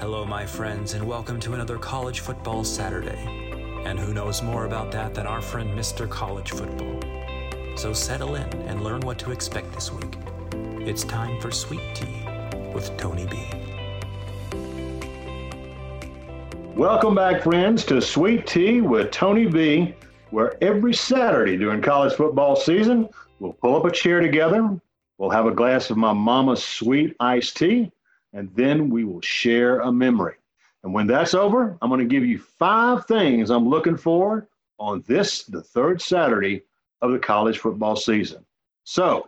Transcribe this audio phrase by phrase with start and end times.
[0.00, 3.22] Hello, my friends, and welcome to another College Football Saturday.
[3.84, 6.08] And who knows more about that than our friend Mr.
[6.08, 7.02] College Football?
[7.76, 10.16] So settle in and learn what to expect this week.
[10.54, 12.26] It's time for Sweet Tea
[12.72, 13.46] with Tony B.
[16.74, 19.94] Welcome back, friends, to Sweet Tea with Tony B,
[20.30, 23.06] where every Saturday during college football season,
[23.38, 24.80] we'll pull up a chair together,
[25.18, 27.92] we'll have a glass of my mama's sweet iced tea,
[28.32, 30.36] and then we will share a memory.
[30.82, 35.04] And when that's over, I'm going to give you five things I'm looking for on
[35.06, 36.62] this, the third Saturday
[37.02, 38.44] of the college football season.
[38.84, 39.26] So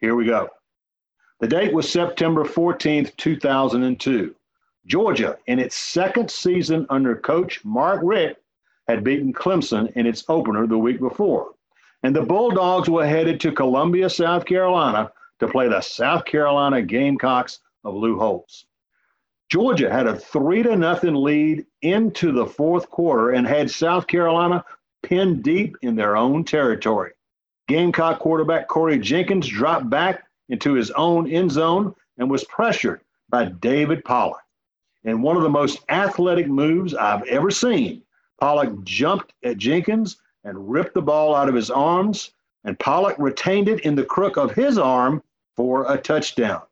[0.00, 0.48] here we go.
[1.40, 4.34] The date was September 14th, 2002.
[4.86, 8.40] Georgia, in its second season under coach Mark Richt,
[8.88, 11.50] had beaten Clemson in its opener the week before.
[12.02, 17.60] And the Bulldogs were headed to Columbia, South Carolina to play the South Carolina Gamecocks
[17.86, 18.66] of Lou Holtz.
[19.48, 24.64] Georgia had a three to nothing lead into the fourth quarter and had South Carolina
[25.02, 27.12] pinned deep in their own territory.
[27.68, 33.44] Gamecock quarterback Corey Jenkins dropped back into his own end zone and was pressured by
[33.44, 34.42] David Pollack.
[35.04, 38.02] In one of the most athletic moves I've ever seen,
[38.40, 42.32] Pollack jumped at Jenkins and ripped the ball out of his arms,
[42.64, 45.22] and Pollack retained it in the crook of his arm
[45.54, 46.62] for a touchdown.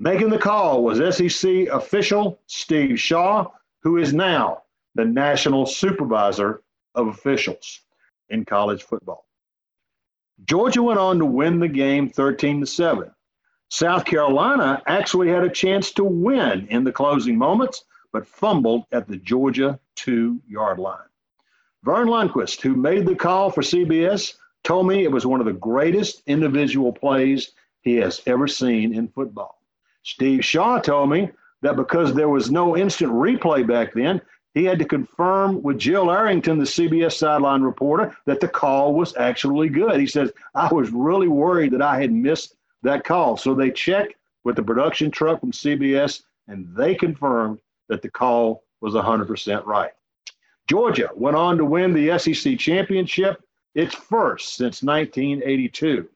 [0.00, 3.50] Making the call was SEC official Steve Shaw,
[3.82, 4.62] who is now
[4.94, 6.62] the national supervisor
[6.94, 7.80] of officials
[8.28, 9.26] in college football.
[10.44, 13.10] Georgia went on to win the game 13 to 7.
[13.70, 19.08] South Carolina actually had a chance to win in the closing moments, but fumbled at
[19.08, 21.08] the Georgia two yard line.
[21.82, 25.52] Verne Lundquist, who made the call for CBS, told me it was one of the
[25.52, 29.57] greatest individual plays he has ever seen in football.
[30.02, 31.30] Steve Shaw told me
[31.62, 34.20] that because there was no instant replay back then,
[34.54, 39.16] he had to confirm with Jill Arrington, the CBS sideline reporter, that the call was
[39.16, 40.00] actually good.
[40.00, 43.36] He says, I was really worried that I had missed that call.
[43.36, 44.14] So they checked
[44.44, 49.92] with the production truck from CBS and they confirmed that the call was 100% right.
[50.66, 53.42] Georgia went on to win the SEC championship,
[53.74, 56.08] its first since 1982.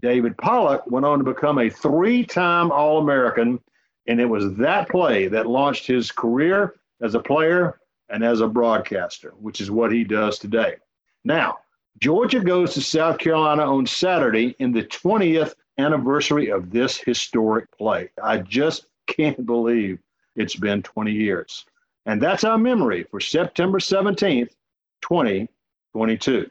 [0.00, 3.60] David Pollack went on to become a three time All American,
[4.06, 8.48] and it was that play that launched his career as a player and as a
[8.48, 10.76] broadcaster, which is what he does today.
[11.24, 11.58] Now,
[11.98, 18.10] Georgia goes to South Carolina on Saturday in the 20th anniversary of this historic play.
[18.22, 19.98] I just can't believe
[20.36, 21.64] it's been 20 years.
[22.06, 24.50] And that's our memory for September 17th,
[25.02, 26.50] 2022.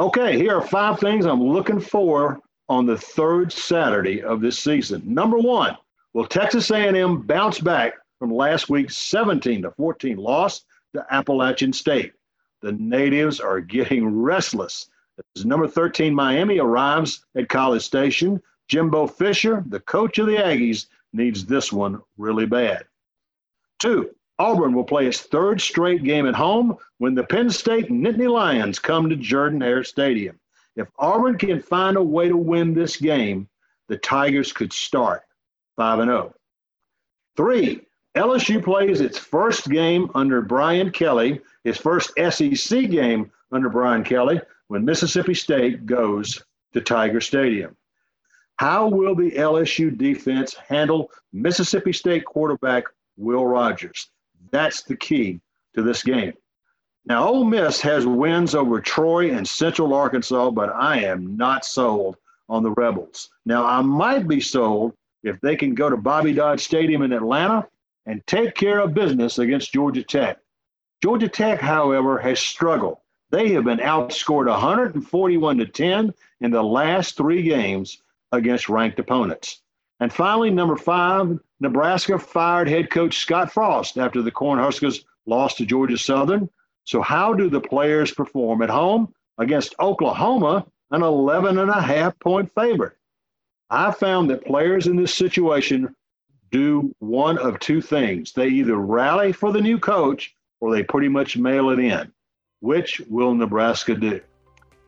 [0.00, 2.40] Okay, here are five things I'm looking for
[2.70, 5.02] on the third Saturday of this season.
[5.04, 5.76] Number one,
[6.14, 12.14] will Texas A&M bounce back from last week's 17 to 14 loss to Appalachian State?
[12.62, 14.88] The natives are getting restless.
[15.36, 20.86] As number 13 Miami arrives at College Station, Jimbo Fisher, the coach of the Aggies,
[21.12, 22.86] needs this one really bad.
[23.78, 28.26] Two, Auburn will play its third straight game at home when the Penn State Nittany
[28.26, 30.40] Lions come to Jordan Hare Stadium.
[30.76, 33.50] If Auburn can find a way to win this game,
[33.88, 35.24] the Tigers could start
[35.76, 36.34] 5 0.
[37.36, 37.86] Three,
[38.16, 44.40] LSU plays its first game under Brian Kelly, his first SEC game under Brian Kelly,
[44.68, 47.76] when Mississippi State goes to Tiger Stadium.
[48.56, 52.84] How will the LSU defense handle Mississippi State quarterback
[53.18, 54.08] Will Rogers?
[54.52, 55.40] That's the key
[55.74, 56.34] to this game.
[57.06, 62.16] Now, Ole Miss has wins over Troy and Central Arkansas, but I am not sold
[62.48, 63.30] on the Rebels.
[63.46, 67.66] Now, I might be sold if they can go to Bobby Dodd Stadium in Atlanta
[68.06, 70.38] and take care of business against Georgia Tech.
[71.02, 72.98] Georgia Tech, however, has struggled.
[73.30, 79.62] They have been outscored 141 to 10 in the last three games against ranked opponents.
[80.00, 85.66] And finally, number five, Nebraska fired head coach Scott Frost after the Cornhuskers lost to
[85.66, 86.48] Georgia Southern.
[86.84, 92.18] So, how do the players perform at home against Oklahoma, an 11 and a half
[92.18, 92.96] point favorite?
[93.68, 95.94] I found that players in this situation
[96.50, 98.32] do one of two things.
[98.32, 102.10] They either rally for the new coach or they pretty much mail it in.
[102.60, 104.20] Which will Nebraska do?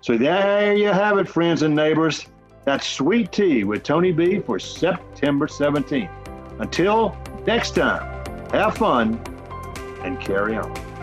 [0.00, 2.26] So, there you have it, friends and neighbors.
[2.64, 6.10] That's Sweet Tea with Tony B for September 17th.
[6.60, 7.16] Until
[7.46, 9.20] next time, have fun
[10.02, 10.93] and carry on.